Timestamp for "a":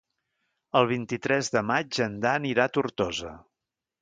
2.71-2.77